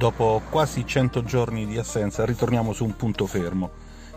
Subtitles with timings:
[0.00, 3.70] dopo quasi 100 giorni di assenza ritorniamo su un punto fermo,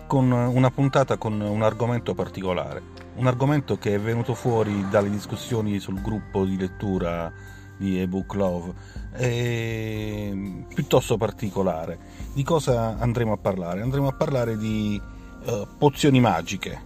[0.07, 2.81] con una puntata con un argomento particolare,
[3.15, 7.29] un argomento che è venuto fuori dalle discussioni sul gruppo di lettura
[7.75, 8.73] di ebook Love,
[9.11, 10.31] è
[10.73, 11.99] piuttosto particolare.
[12.33, 13.81] Di cosa andremo a parlare?
[13.81, 15.01] Andremo a parlare di
[15.43, 16.81] uh, pozioni magiche,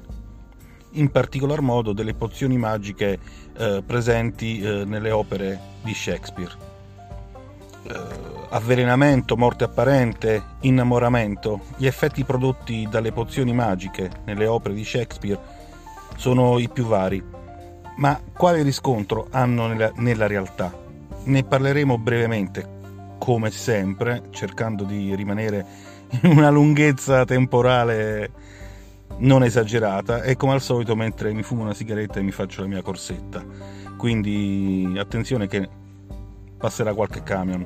[0.94, 3.20] in particolar modo delle pozioni magiche
[3.60, 6.67] uh, presenti uh, nelle opere di Shakespeare
[8.50, 15.40] avvelenamento, morte apparente, innamoramento, gli effetti prodotti dalle pozioni magiche nelle opere di Shakespeare
[16.16, 17.24] sono i più vari.
[17.98, 20.72] Ma quale riscontro hanno nella, nella realtà?
[21.24, 25.66] Ne parleremo brevemente, come sempre, cercando di rimanere
[26.22, 28.32] in una lunghezza temporale
[29.20, 32.68] non esagerata e come al solito mentre mi fumo una sigaretta e mi faccio la
[32.68, 33.44] mia corsetta.
[33.98, 35.68] Quindi attenzione che
[36.58, 37.66] passerà qualche camion.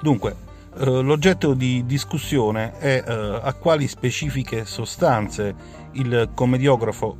[0.00, 0.36] Dunque,
[0.78, 5.54] eh, l'oggetto di discussione è eh, a quali specifiche sostanze
[5.92, 7.18] il commediografo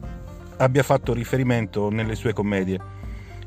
[0.56, 2.98] abbia fatto riferimento nelle sue commedie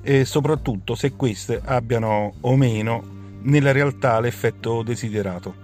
[0.01, 3.01] e soprattutto se queste abbiano o meno
[3.43, 5.61] nella realtà l'effetto desiderato.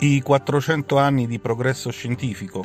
[0.00, 2.64] I 400 anni di progresso scientifico,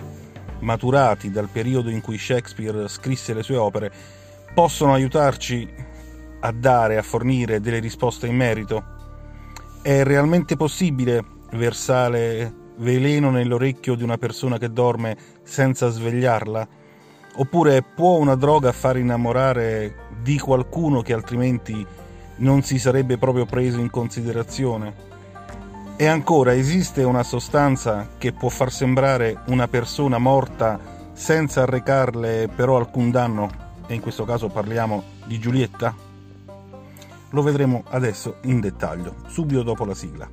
[0.60, 3.92] maturati dal periodo in cui Shakespeare scrisse le sue opere,
[4.56, 5.68] possono aiutarci
[6.40, 8.84] a dare, a fornire delle risposte in merito?
[9.82, 16.68] È realmente possibile versare veleno nell'orecchio di una persona che dorme senza svegliarla?
[17.36, 21.86] Oppure può una droga far innamorare di qualcuno che altrimenti
[22.38, 24.94] non si sarebbe proprio preso in considerazione?
[25.98, 30.80] E ancora, esiste una sostanza che può far sembrare una persona morta
[31.12, 33.65] senza arrecarle però alcun danno?
[33.88, 35.94] E in questo caso parliamo di Giulietta?
[37.30, 40.30] Lo vedremo adesso in dettaglio, subito dopo la sigla.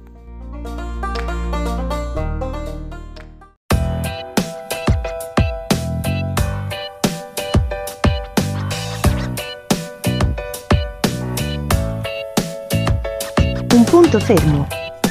[13.74, 14.66] Un punto fermo.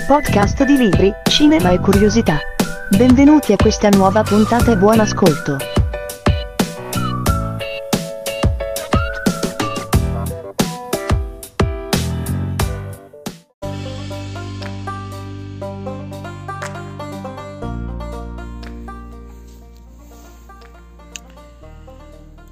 [0.08, 2.40] Podcast di libri, cinema e curiosità.
[2.90, 5.71] Benvenuti a questa nuova puntata e buon ascolto.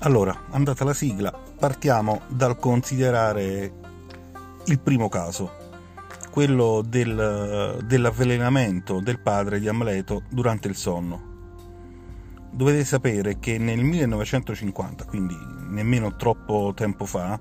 [0.09, 3.71] Allora, andata la sigla, partiamo dal considerare
[4.65, 5.51] il primo caso,
[6.31, 11.21] quello del, dell'avvelenamento del padre di Amleto durante il sonno.
[12.49, 15.37] Dovete sapere che nel 1950, quindi
[15.67, 17.39] nemmeno troppo tempo fa,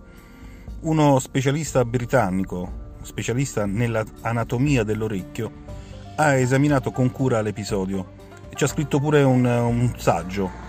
[0.80, 5.50] uno specialista britannico, specialista nell'anatomia dell'orecchio,
[6.16, 8.12] ha esaminato con cura l'episodio
[8.50, 10.67] e ci ha scritto pure un, un saggio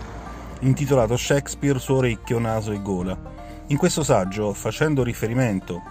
[0.60, 3.18] intitolato Shakespeare su orecchio, naso e gola.
[3.68, 5.82] In questo saggio, facendo riferimento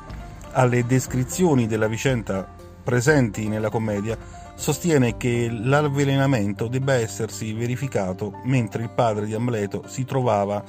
[0.53, 2.47] alle descrizioni della vicenda
[2.83, 4.17] presenti nella commedia,
[4.55, 10.63] sostiene che l'avvelenamento debba essersi verificato mentre il padre di Amleto si trovava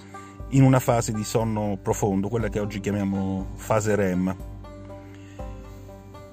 [0.49, 4.35] in una fase di sonno profondo, quella che oggi chiamiamo fase REM.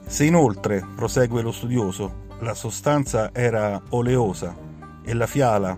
[0.07, 4.55] Se inoltre, prosegue lo studioso, la sostanza era oleosa
[5.03, 5.77] e la fiala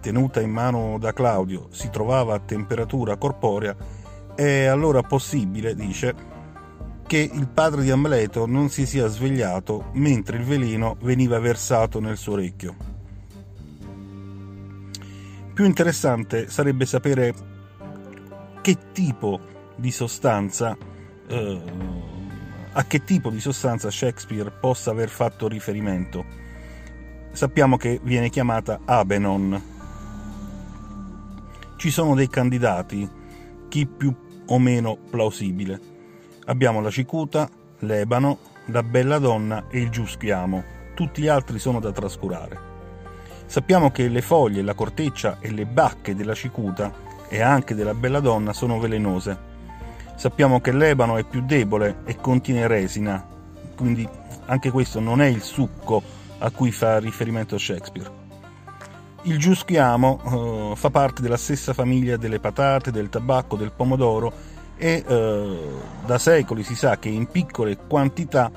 [0.00, 3.76] tenuta in mano da Claudio si trovava a temperatura corporea,
[4.34, 6.14] è allora possibile, dice,
[7.06, 12.16] che il padre di Amleto non si sia svegliato mentre il veleno veniva versato nel
[12.16, 12.74] suo orecchio.
[15.52, 17.34] Più interessante sarebbe sapere
[18.60, 19.40] che tipo
[19.74, 20.76] di sostanza,
[21.26, 21.62] eh,
[22.72, 26.24] a che tipo di sostanza Shakespeare possa aver fatto riferimento.
[27.32, 29.69] Sappiamo che viene chiamata Abenon,
[31.80, 33.08] ci sono dei candidati,
[33.68, 34.14] chi più
[34.44, 35.80] o meno plausibile.
[36.44, 40.62] Abbiamo la cicuta, l'ebano, la bella donna e il giuschiamo,
[40.94, 42.58] tutti gli altri sono da trascurare.
[43.46, 46.92] Sappiamo che le foglie, la corteccia e le bacche della cicuta
[47.30, 49.38] e anche della bella donna sono velenose.
[50.16, 53.26] Sappiamo che l'ebano è più debole e contiene resina,
[53.74, 54.06] quindi
[54.44, 56.02] anche questo non è il succo
[56.40, 58.29] a cui fa riferimento Shakespeare.
[59.24, 64.32] Il giuschiamo eh, fa parte della stessa famiglia delle patate, del tabacco, del pomodoro
[64.76, 65.58] e eh,
[66.06, 68.50] da secoli si sa che in piccole quantità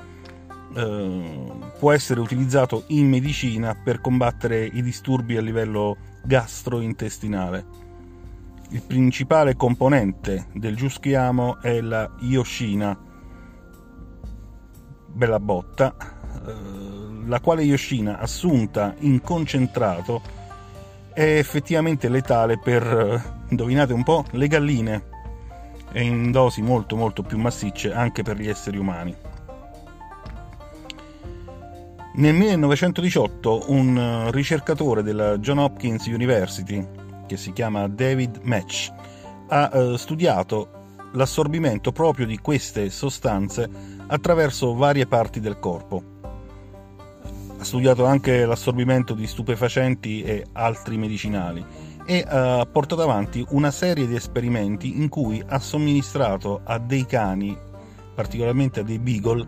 [0.74, 7.82] eh, può essere utilizzato in medicina per combattere i disturbi a livello gastrointestinale.
[8.70, 12.98] Il principale componente del giuschiamo è la ioscina,
[15.12, 15.94] bella botta,
[16.46, 20.33] eh, la quale Yoshina assunta in concentrato
[21.14, 25.12] è effettivamente letale per, eh, indovinate un po', le galline
[25.92, 29.16] e in dosi molto molto più massicce anche per gli esseri umani.
[32.16, 36.84] Nel 1918 un eh, ricercatore della John Hopkins University,
[37.26, 38.92] che si chiama David Match,
[39.48, 40.82] ha eh, studiato
[41.12, 43.68] l'assorbimento proprio di queste sostanze
[44.06, 46.13] attraverso varie parti del corpo.
[47.64, 51.64] Ha studiato anche l'assorbimento di stupefacenti e altri medicinali
[52.04, 57.56] e ha portato avanti una serie di esperimenti in cui ha somministrato a dei cani,
[58.14, 59.46] particolarmente a dei beagle,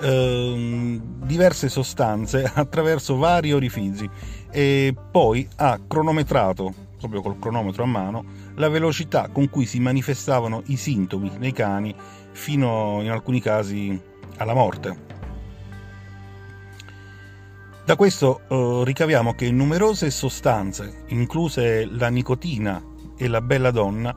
[0.00, 4.10] eh, diverse sostanze attraverso vari orifizi
[4.50, 8.24] e poi ha cronometrato, proprio col cronometro a mano,
[8.56, 11.94] la velocità con cui si manifestavano i sintomi nei cani
[12.32, 13.96] fino in alcuni casi
[14.38, 15.11] alla morte.
[17.84, 22.80] Da questo eh, ricaviamo che numerose sostanze, incluse la nicotina
[23.16, 24.14] e la bella donna,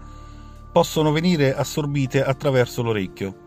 [0.71, 3.43] possono venire assorbite attraverso l'orecchio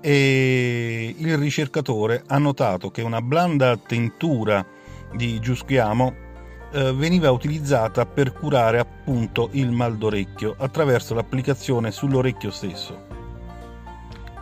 [0.00, 4.66] e il ricercatore ha notato che una blanda tintura
[5.14, 6.14] di giuschiamo
[6.72, 13.06] eh, veniva utilizzata per curare appunto il mal d'orecchio attraverso l'applicazione sull'orecchio stesso.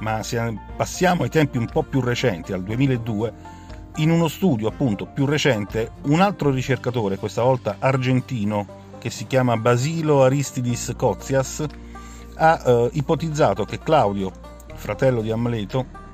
[0.00, 3.57] Ma se passiamo ai tempi un po' più recenti, al 2002,
[3.98, 9.56] in uno studio appunto più recente un altro ricercatore, questa volta argentino, che si chiama
[9.56, 11.64] Basilo Aristidis Cozias,
[12.36, 14.32] ha eh, ipotizzato che Claudio,
[14.74, 16.06] fratello di Amleto,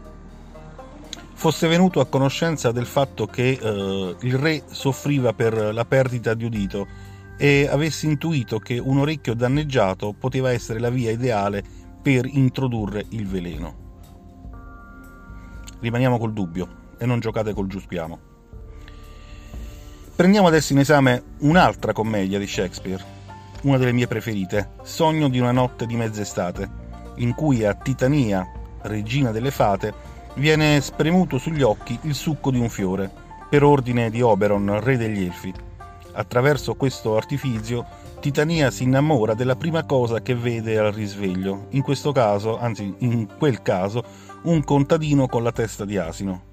[1.34, 6.44] fosse venuto a conoscenza del fatto che eh, il re soffriva per la perdita di
[6.44, 6.86] udito
[7.36, 11.62] e avesse intuito che un orecchio danneggiato poteva essere la via ideale
[12.00, 13.83] per introdurre il veleno.
[15.84, 16.66] Rimaniamo col dubbio
[16.96, 18.18] e non giocate col giuspiamo.
[20.16, 23.04] Prendiamo adesso in esame un'altra commedia di Shakespeare,
[23.64, 26.70] una delle mie preferite, Sogno di una notte di mezz'estate,
[27.16, 28.50] in cui a Titania,
[28.80, 29.92] regina delle fate,
[30.36, 33.12] viene spremuto sugli occhi il succo di un fiore,
[33.50, 35.52] per ordine di Oberon, re degli Elfi.
[36.12, 37.84] Attraverso questo artifizio,
[38.24, 43.28] Titania si innamora della prima cosa che vede al risveglio, in questo caso, anzi in
[43.36, 44.02] quel caso,
[44.44, 46.44] un contadino con la testa di asino.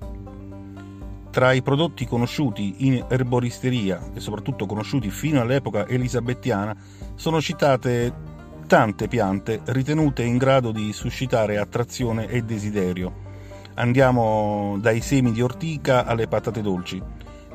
[1.32, 6.76] Tra i prodotti conosciuti in erboristeria e soprattutto conosciuti fino all'epoca elisabettiana
[7.16, 8.14] sono citate
[8.68, 13.14] tante piante ritenute in grado di suscitare attrazione e desiderio.
[13.76, 17.02] Andiamo dai semi di ortica alle patate dolci,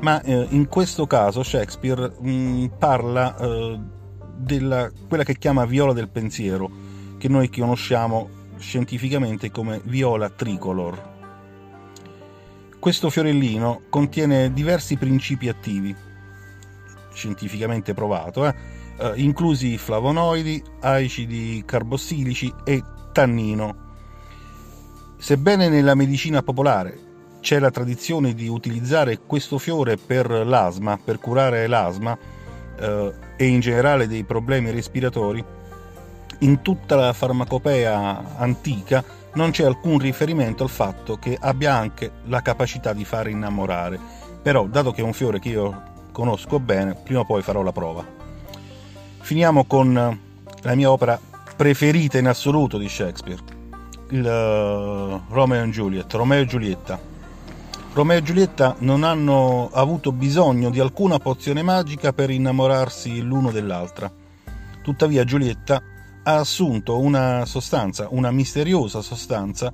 [0.01, 3.95] ma eh, in questo caso Shakespeare mh, mm, parla eh,
[4.37, 6.71] della quella che chiama viola del pensiero,
[7.19, 8.29] che noi conosciamo
[8.59, 11.15] scientificamente come viola tricolor.
[12.79, 15.94] Questo fiorellino contiene diversi principi attivi,
[17.12, 18.55] scientificamente provato, eh?
[18.99, 23.85] Eh, inclusi flavonoidi, acidi carbossilici e tannino.
[25.19, 26.99] Sebbene nella medicina popolare
[27.41, 32.17] c'è la tradizione di utilizzare questo fiore per l'asma, per curare l'asma
[32.79, 35.44] eh, e in generale dei problemi respiratori,
[36.41, 42.43] in tutta la farmacopea antica non c'è alcun riferimento al fatto che abbia anche la
[42.43, 43.99] capacità di fare innamorare.
[44.43, 47.73] Però, dato che è un fiore che io conosco bene, prima o poi farò la
[47.73, 48.05] prova.
[49.21, 49.93] Finiamo con
[50.62, 51.19] la mia opera
[51.57, 53.43] preferita in assoluto di Shakespeare,
[54.11, 57.14] il uh, Romeo e Juliet, Romeo e Giulietta.
[57.97, 64.12] Romeo e Giulietta non hanno avuto bisogno di alcuna pozione magica per innamorarsi l'uno dell'altra.
[64.83, 65.83] Tuttavia Giulietta
[66.23, 69.73] ha assunto una sostanza, una misteriosa sostanza,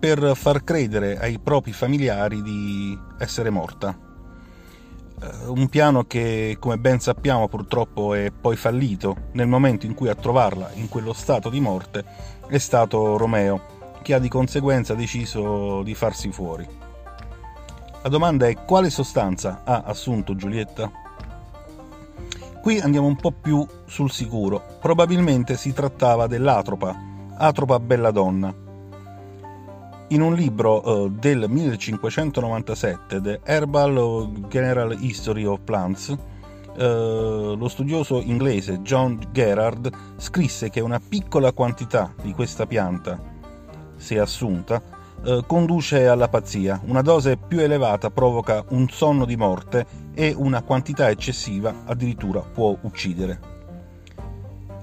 [0.00, 3.94] per far credere ai propri familiari di essere morta.
[5.20, 10.08] Eh, un piano che, come ben sappiamo, purtroppo è poi fallito nel momento in cui
[10.08, 12.02] a trovarla in quello stato di morte
[12.48, 16.87] è stato Romeo, che ha di conseguenza deciso di farsi fuori.
[18.00, 20.88] La domanda è quale sostanza ha assunto Giulietta?
[22.62, 24.62] Qui andiamo un po' più sul sicuro.
[24.80, 26.94] Probabilmente si trattava dell'atropa,
[27.36, 28.54] Atropa Belladonna.
[30.08, 36.08] In un libro uh, del 1597, The Herbal General History of Plants,
[36.76, 43.20] uh, lo studioso inglese John Gerard scrisse che una piccola quantità di questa pianta,
[43.96, 44.80] se assunta,
[45.24, 46.80] uh, conduce alla pazzia.
[46.84, 52.76] Una dose più elevata provoca un sonno di morte e una quantità eccessiva addirittura può
[52.82, 53.40] uccidere.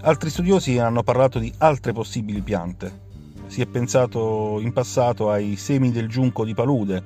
[0.02, 3.04] Altri studiosi hanno parlato di altre possibili piante.
[3.48, 7.04] Si è pensato in passato ai semi del giunco di palude,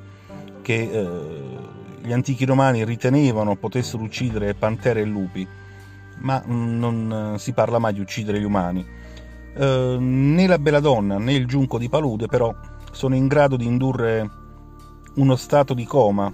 [0.61, 1.57] che eh,
[2.01, 5.47] gli antichi romani ritenevano potessero uccidere pantere e lupi,
[6.17, 8.85] ma non si parla mai di uccidere gli umani.
[9.55, 12.53] Eh, né la bella donna né il giunco di palude però
[12.91, 14.29] sono in grado di indurre
[15.15, 16.31] uno stato di coma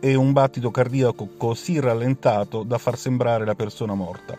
[0.00, 4.36] e un battito cardiaco così rallentato da far sembrare la persona morta.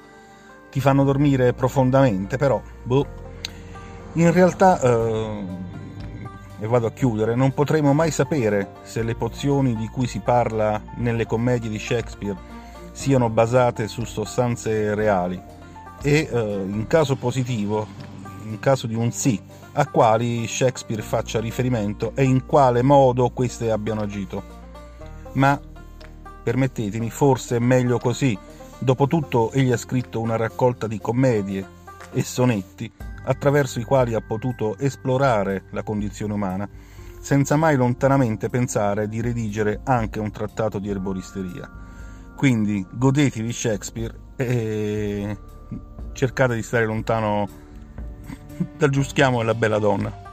[0.69, 3.27] Ti fanno dormire profondamente, però, boh.
[4.13, 5.43] In realtà, eh,
[6.59, 10.81] e vado a chiudere, non potremo mai sapere se le pozioni di cui si parla
[10.97, 12.37] nelle commedie di Shakespeare
[12.91, 15.41] siano basate su sostanze reali
[16.01, 17.87] e, eh, in caso positivo,
[18.49, 19.39] in caso di un sì,
[19.73, 24.43] a quali Shakespeare faccia riferimento e in quale modo queste abbiano agito.
[25.33, 25.59] Ma
[26.43, 28.37] permettetemi, forse è meglio così.
[28.79, 31.77] Dopotutto egli ha scritto una raccolta di commedie
[32.11, 32.91] e sonetti
[33.25, 36.67] attraverso i quali ha potuto esplorare la condizione umana,
[37.19, 41.69] senza mai lontanamente pensare di redigere anche un trattato di erboristeria.
[42.35, 45.37] Quindi godetevi Shakespeare e
[46.13, 47.47] cercate di stare lontano
[48.77, 50.28] dal giuschiamo della bella donna.